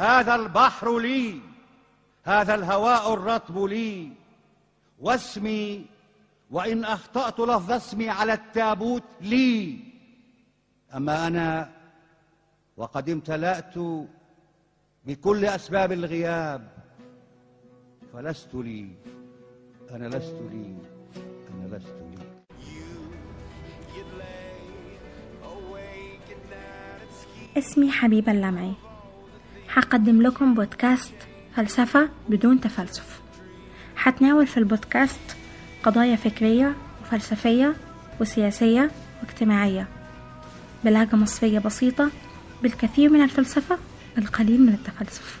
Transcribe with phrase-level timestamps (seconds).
[0.00, 1.40] هذا البحر لي
[2.24, 4.12] هذا الهواء الرطب لي.
[4.98, 5.86] واسمي
[6.50, 9.78] وإن أخطأت لفظ اسمي على التابوت لي.
[10.94, 11.70] أما أنا
[12.76, 13.74] وقد امتلأت
[15.04, 16.68] بكل أسباب الغياب
[18.12, 18.88] فلست لي.
[19.90, 20.76] أنا لست لي.
[21.50, 22.18] أنا لست لي.
[27.56, 28.74] اسمي حبيبة اللمعي
[29.80, 31.14] حقدم لكم بودكاست
[31.54, 33.22] فلسفة بدون تفلسف.
[33.96, 35.36] حتناول في البودكاست
[35.82, 37.76] قضايا فكرية وفلسفية
[38.20, 38.90] وسياسية
[39.22, 39.88] واجتماعية.
[40.84, 42.10] بلهجة مصرية بسيطة
[42.62, 43.78] بالكثير من الفلسفة
[44.16, 45.40] بالقليل من التفلسف.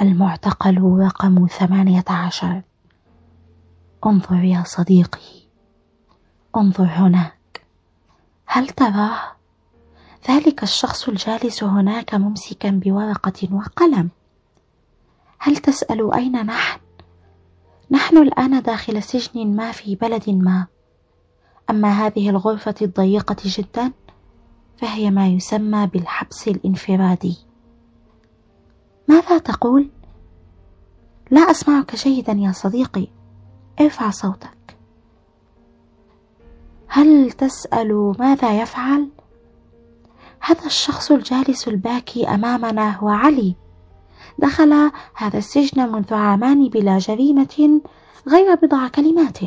[0.00, 2.62] المعتقل رقم ثمانية عشر.
[4.06, 5.48] انظر يا صديقي.
[6.56, 7.66] انظر هناك.
[8.46, 9.37] هل تراه؟
[10.28, 14.08] ذلك الشخص الجالس هناك ممسكا بورقة وقلم.
[15.38, 16.80] هل تسأل أين نحن؟
[17.90, 20.66] نحن الآن داخل سجن ما في بلد ما.
[21.70, 23.92] أما هذه الغرفة الضيقة جدا
[24.78, 27.36] فهي ما يسمى بالحبس الانفرادي.
[29.08, 29.90] ماذا تقول؟
[31.30, 33.08] لا أسمعك جيدا يا صديقي.
[33.80, 34.76] ارفع صوتك.
[36.88, 39.08] هل تسأل ماذا يفعل؟
[40.40, 43.54] هذا الشخص الجالس الباكي أمامنا هو علي.
[44.38, 47.80] دخل هذا السجن منذ عامان بلا جريمة
[48.28, 49.38] غير بضع كلمات.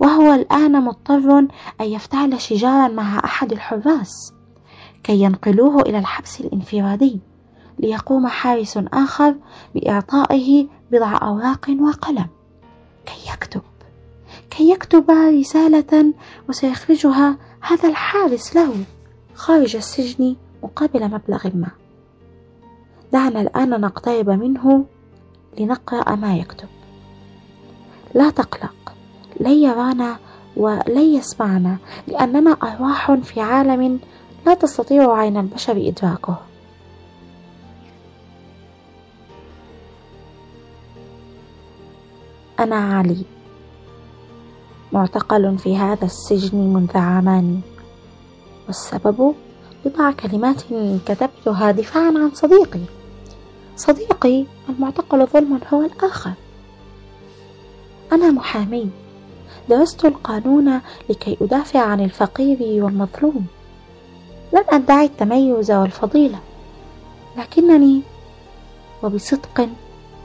[0.00, 1.48] وهو الآن مضطر أن
[1.80, 4.32] يفتعل شجارا مع أحد الحراس
[5.04, 7.20] كي ينقلوه إلى الحبس الانفرادي
[7.78, 9.34] ليقوم حارس آخر
[9.74, 12.26] بإعطائه بضع أوراق وقلم.
[13.06, 13.62] كي يكتب.
[14.50, 16.14] كي يكتب رسالة
[16.48, 18.74] وسيخرجها هذا الحارس له.
[19.34, 21.70] خارج السجن مقابل مبلغ ما.
[23.12, 24.84] دعنا الآن نقترب منه
[25.58, 26.68] لنقرأ ما يكتب.
[28.14, 28.92] لا تقلق
[29.40, 30.16] لن يرانا
[30.56, 34.00] ولن يسمعنا لأننا أرواح في عالم
[34.46, 36.36] لا تستطيع عين البشر إدراكه.
[42.60, 43.24] أنا علي
[44.92, 47.60] معتقل في هذا السجن منذ عامان
[48.66, 49.34] والسبب
[49.84, 50.62] بضع كلمات
[51.06, 52.80] كتبتها دفاعا عن صديقي.
[53.76, 56.32] صديقي المعتقل ظلما هو الآخر.
[58.12, 58.90] أنا محامي.
[59.68, 60.80] درست القانون
[61.10, 63.46] لكي أدافع عن الفقير والمظلوم.
[64.52, 66.38] لن أدعي التميز والفضيلة.
[67.38, 68.02] لكنني
[69.02, 69.68] وبصدق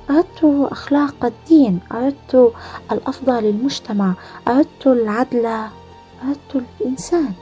[0.10, 0.40] أردت
[0.72, 2.54] أخلاق الدين أردت
[2.92, 4.14] الأفضل للمجتمع
[4.48, 5.46] أردت العدل
[6.24, 7.34] أردت الإنسان.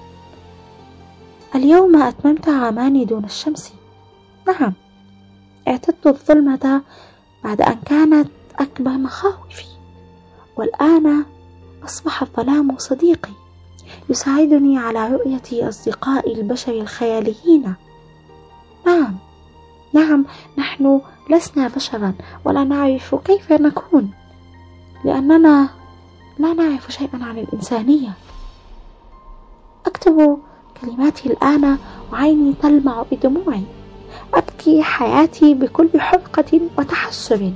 [1.55, 3.73] اليوم أتممت عامان دون الشمس.
[4.47, 4.73] نعم
[5.67, 6.81] اعتدت الظلمة
[7.43, 9.65] بعد أن كانت أكبر مخاوفي.
[10.57, 11.25] والآن
[11.83, 13.31] أصبح الظلام صديقي
[14.09, 17.73] يساعدني على رؤية أصدقائي البشر الخياليين.
[18.85, 19.17] نعم
[19.93, 20.25] نعم
[20.57, 22.13] نحن لسنا بشرا
[22.45, 24.11] ولا نعرف كيف نكون
[25.05, 25.69] لأننا
[26.39, 28.13] لا نعرف شيئا عن الإنسانية.
[29.85, 30.37] أكتب
[30.81, 31.77] كلماتي الآن
[32.11, 33.63] وعيني تلمع بدموعي.
[34.33, 37.51] أبكي حياتي بكل حرقة وتحسر.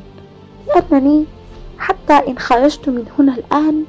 [0.68, 1.26] لأنني
[1.78, 3.86] حتى إن خرجت من هنا الآن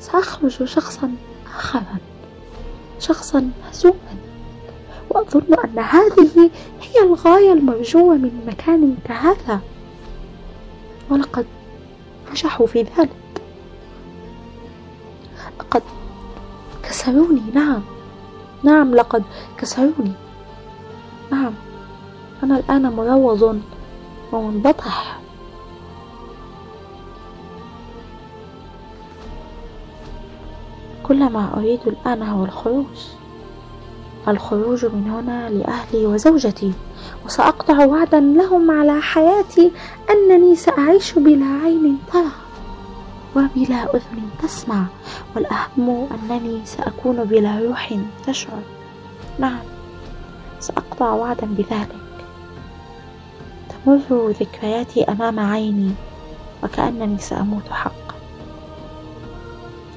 [0.00, 1.10] سأخرج شخصا
[1.46, 1.96] آخرا
[3.00, 4.16] شخصا هزوما.
[5.10, 6.50] وأظن أن هذه
[6.82, 9.60] هي الغاية المرجوة من مكان كهذا
[11.10, 11.46] ولقد
[12.30, 13.10] نجحوا في ذلك.
[15.60, 15.82] لقد
[16.82, 17.82] كسروني نعم.
[18.62, 19.22] نعم لقد
[19.58, 20.12] كسروني
[21.30, 21.52] نعم
[22.42, 23.60] أنا الآن مروض
[24.32, 25.18] ومنبطح
[31.02, 32.84] كل ما أريد الآن هو الخروج
[34.28, 36.72] الخروج من هنا لأهلي وزوجتي
[37.26, 39.72] وسأقطع وعدا لهم على حياتي
[40.10, 42.30] أنني سأعيش بلا عين ترى.
[43.36, 44.84] وبلا أذن تسمع
[45.36, 47.94] والأهم أنني سأكون بلا روح
[48.26, 48.62] تشعر.
[49.38, 49.64] نعم
[50.60, 51.96] سأقطع وعدا بذلك.
[53.68, 55.92] تمر ذكرياتي أمام عيني
[56.62, 58.14] وكأنني سأموت حقا.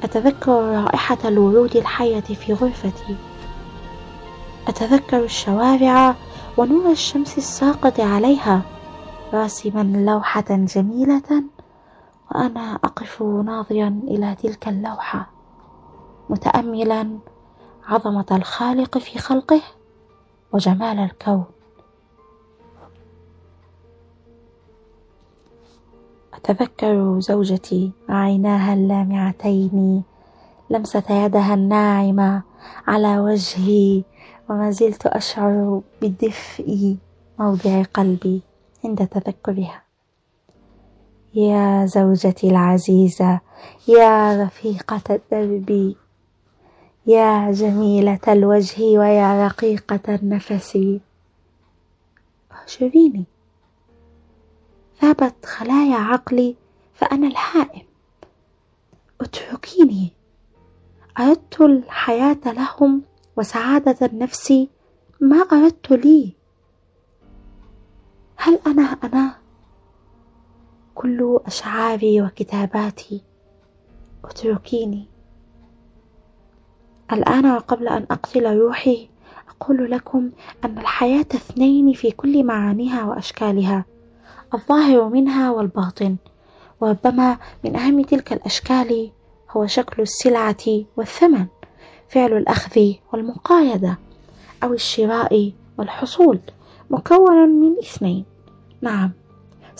[0.03, 3.15] أتذكر رائحة الورود الحية في غرفتي.
[4.67, 6.15] أتذكر الشوارع
[6.57, 8.61] ونور الشمس الساقط عليها
[9.33, 9.81] راسما
[10.11, 11.43] لوحة جميلة
[12.31, 15.29] وأنا أقف ناظرا إلى تلك اللوحة
[16.29, 17.17] متأملا
[17.87, 19.61] عظمة الخالق في خلقه
[20.53, 21.45] وجمال الكون.
[26.33, 30.03] أتذكر زوجتي عيناها اللامعتين
[30.69, 32.41] لمسة يدها الناعمة
[32.87, 34.03] على وجهي
[34.49, 36.97] وما زلت أشعر بدفء
[37.39, 38.41] موضع قلبي
[38.85, 39.80] عند تذكرها.
[41.33, 43.39] يا زوجتي العزيزة
[43.87, 45.95] يا رفيقة الدرب
[47.07, 50.77] يا جميلة الوجه ويا رقيقة النفس.
[52.51, 53.25] اهجريني
[55.01, 56.55] ذابت خلايا عقلي
[56.93, 57.85] فأنا الحائم.
[59.21, 60.13] اتركيني.
[61.19, 63.01] أردت الحياة لهم
[63.37, 64.53] وسعادة النفس
[65.21, 66.33] ما أردت لي.
[68.35, 69.40] هل أنا أنا؟
[71.01, 73.21] كل أشعاري وكتاباتي.
[74.25, 75.07] اتركيني.
[77.13, 79.09] الآن وقبل أن أقتل روحي
[79.49, 80.31] أقول لكم
[80.65, 83.85] أن الحياة اثنين في كل معانيها وأشكالها
[84.53, 86.15] الظاهر منها والباطن.
[86.81, 89.11] وربما من أهم تلك الأشكال
[89.51, 90.65] هو شكل السلعة
[90.97, 91.45] والثمن
[92.09, 93.97] فعل الأخذ والمقايدة
[94.63, 96.39] أو الشراء والحصول
[96.89, 98.25] مكون من اثنين.
[98.81, 99.20] نعم.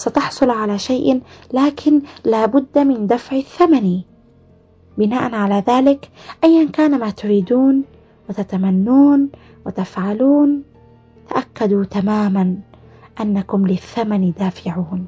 [0.01, 1.21] ستحصل على شيء
[1.53, 4.01] لكن لا بد من دفع الثمن.
[4.97, 6.09] بناء على ذلك
[6.43, 7.83] ايا كان ما تريدون
[8.29, 9.29] وتتمنون
[9.65, 10.63] وتفعلون
[11.29, 12.57] تأكدوا تماما
[13.21, 15.07] أنكم للثمن دافعون.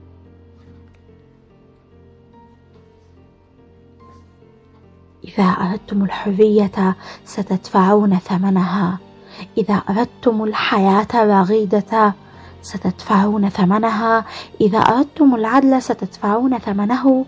[5.24, 6.96] إذا أردتم الحرية
[7.26, 9.00] ستدفعون ثمنها.
[9.58, 12.14] إذا أردتم الحياة رغيده
[12.64, 14.26] ستدفعون ثمنها.
[14.62, 17.26] إذا أردتم العدل ستدفعون ثمنه.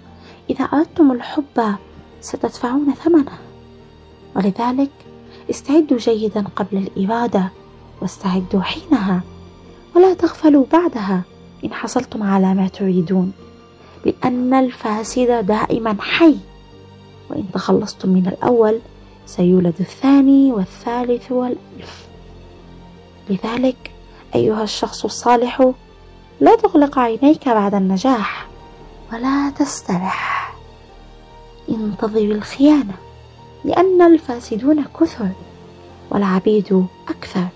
[0.49, 1.75] إذا أردتم الحب
[2.21, 3.37] ستدفعون ثمنه.
[4.35, 4.91] ولذلك
[5.49, 7.51] استعدوا جيدا قبل الاراده
[8.01, 9.21] واستعدوا حينها.
[9.95, 11.21] ولا تغفلوا بعدها
[11.65, 13.31] إن حصلتم على ما تريدون
[14.05, 16.37] لأن الفاسد دائما حي.
[17.29, 18.79] وإن تخلصتم من الأول
[19.25, 22.05] سيولد الثاني والثالث والألف.
[23.29, 23.91] لذلك
[24.35, 25.71] أيها الشخص الصالح
[26.39, 28.47] لا تغلق عينيك بعد النجاح
[29.13, 30.53] ولا تسترح.
[31.69, 32.93] انتظر الخيانة
[33.65, 35.29] لأن الفاسدون كثر
[36.11, 37.47] والعبيد أكثر.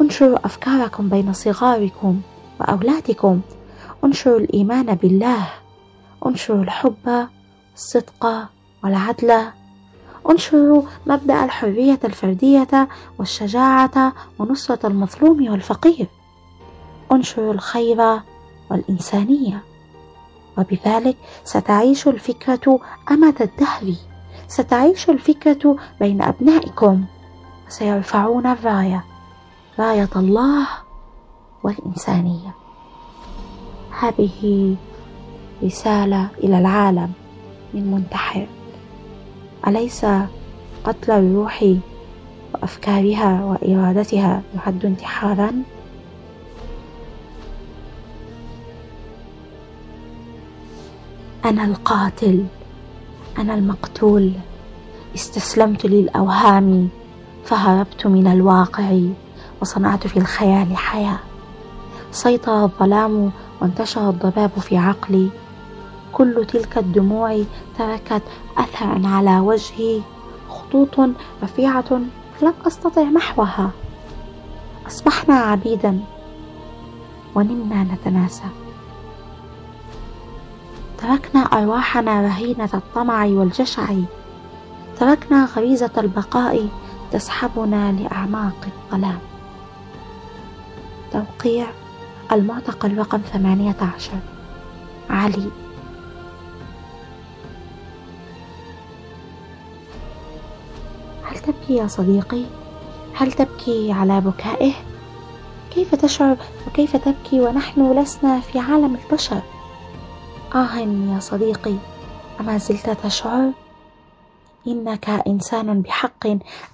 [0.00, 2.20] انشروا أفكاركم بين صغاركم
[2.60, 3.40] وأولادكم.
[4.04, 5.48] انشروا الإيمان بالله.
[6.26, 7.28] انشروا الحب
[7.72, 8.48] والصدق
[8.84, 9.44] والعدل.
[10.30, 12.88] انشروا مبدأ الحرية الفردية
[13.18, 16.06] والشجاعة ونصرة المظلوم والفقير.
[17.12, 18.20] انشروا الخير
[18.70, 19.62] والإنسانية.
[20.58, 22.80] وبذلك ستعيش الفكرة
[23.10, 23.94] أمد الدهر.
[24.48, 27.04] ستعيش الفكرة بين أبنائكم.
[27.66, 29.04] وسيرفعون الراية.
[29.78, 30.68] راية الله
[31.62, 32.54] والإنسانية.
[34.00, 34.76] هذه
[35.62, 37.12] رسالة إلى العالم
[37.74, 38.46] من منتحر.
[39.66, 40.06] أليس
[40.84, 41.64] قتل الروح
[42.54, 45.52] وأفكارها وإرادتها يعد انتحارا؟
[51.44, 52.44] أنا القاتل
[53.38, 54.32] أنا المقتول.
[55.14, 56.88] استسلمت للأوهام
[57.44, 59.00] فهربت من الواقع
[59.62, 61.18] وصنعت في الخيال حياة.
[62.12, 63.30] سيطر الظلام
[63.60, 65.28] وانتشر الضباب في عقلي.
[66.12, 67.42] كل تلك الدموع
[67.78, 68.22] تركت
[68.58, 70.00] أثرا على وجهي.
[70.48, 71.10] خطوط
[71.42, 72.00] رفيعة
[72.42, 73.70] لم أستطع محوها.
[74.86, 76.00] أصبحنا عبيدا
[77.34, 78.44] ونمنا نتناسى.
[80.98, 83.86] تركنا أرواحنا رهينة الطمع والجشع.
[84.98, 86.68] تركنا غريزة البقاء
[87.12, 89.18] تسحبنا لأعماق الظلام.
[91.12, 91.66] توقيع
[92.32, 94.18] المعتقل رقم ثمانية عشر.
[95.10, 95.50] علي.
[101.40, 102.44] تبكي يا صديقي؟
[103.14, 104.72] هل تبكي على بكائه؟
[105.74, 109.42] كيف تشعر وكيف تبكي ونحن لسنا في عالم البشر؟
[110.54, 110.76] آه
[111.14, 111.74] يا صديقي
[112.40, 113.52] أما زلت تشعر؟
[114.66, 116.26] إنك إنسان بحق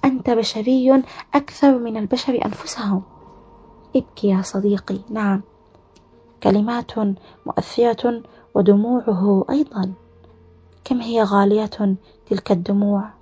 [0.05, 1.03] أنت بشري
[1.35, 3.01] أكثر من البشر أنفسهم.
[3.95, 5.41] ابكي يا صديقي نعم.
[6.43, 6.91] كلمات
[7.45, 8.23] مؤثرة
[8.55, 9.93] ودموعه أيضا.
[10.83, 11.95] كم هي غالية
[12.29, 13.16] تلك الدموع؟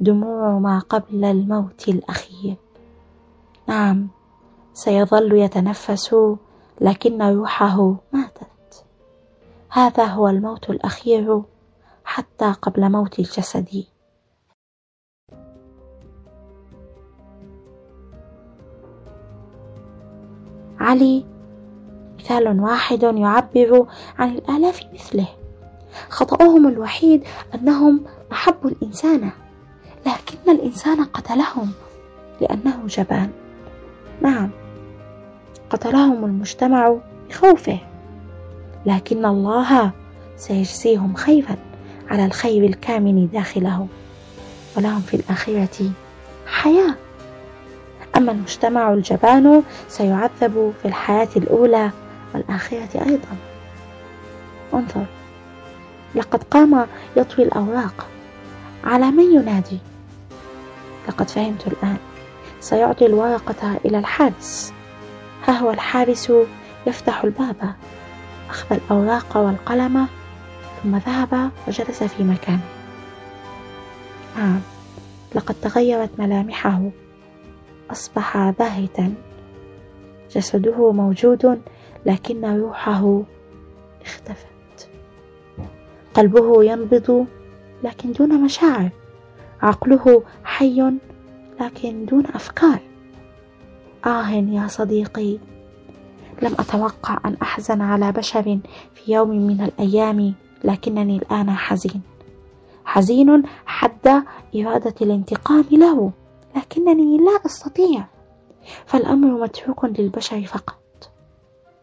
[0.00, 2.56] دموع ما قبل الموت الأخير.
[3.68, 4.08] نعم
[4.72, 6.16] سيظل يتنفس
[6.80, 8.84] لكن روحه ماتت.
[9.70, 11.42] هذا هو الموت الأخير
[12.04, 13.84] حتى قبل موت الجسد.
[20.80, 21.24] علي
[22.18, 23.86] مثال واحد يعبر
[24.18, 25.28] عن الآلاف مثله.
[26.08, 27.24] خطأهم الوحيد
[27.54, 29.30] أنهم أحبوا الإنسان.
[30.06, 31.72] لكن الإنسان قتلهم
[32.40, 33.30] لأنه جبان.
[34.22, 34.50] نعم
[35.70, 36.96] قتلهم المجتمع
[37.30, 37.78] بخوفه.
[38.86, 39.90] لكن الله
[40.36, 41.56] سيجزيهم خيرا
[42.10, 43.86] على الخير الكامن داخله.
[44.76, 45.90] ولهم في الآخرة
[46.46, 46.94] حياة.
[48.16, 51.90] أما المجتمع الجبان سيعذب في الحياة الأولى
[52.34, 53.36] والآخرة أيضا.
[54.74, 55.04] انظر
[56.14, 56.86] لقد قام
[57.16, 58.06] يطوي الأوراق.
[58.84, 59.78] على من ينادي؟
[61.08, 61.96] لقد فهمت الآن.
[62.60, 64.72] سيعطي الورقة إلى الحارس.
[65.46, 66.32] ها هو الحارس
[66.86, 67.74] يفتح الباب.
[68.50, 70.06] أخذ الأوراق والقلم
[70.82, 72.60] ثم ذهب وجلس في مكانه.
[74.36, 74.60] نعم
[75.34, 76.90] لقد تغيرت ملامحه.
[77.90, 79.14] أصبح باهتا.
[80.30, 81.62] جسده موجود
[82.06, 83.22] لكن روحه
[84.02, 84.88] اختفت.
[86.14, 87.26] قلبه ينبض.
[87.82, 88.90] لكن دون مشاعر.
[89.62, 90.92] عقله حي
[91.60, 92.80] لكن دون أفكار.
[94.06, 95.38] آه يا صديقي
[96.42, 98.58] لم أتوقع أن أحزن على بشر
[98.94, 102.02] في يوم من الأيام لكنني الآن حزين.
[102.84, 104.22] حزين حد
[104.56, 106.12] إرادة الانتقام له
[106.56, 108.06] لكنني لا أستطيع.
[108.86, 111.10] فالأمر متروك للبشر فقط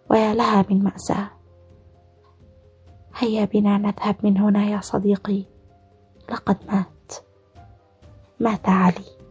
[0.09, 1.27] ويا لها من مأساة.
[3.17, 5.54] هيا بنا نذهب من هنا يا صديقي.
[6.31, 7.13] لقد مات.
[8.39, 9.24] مات علي.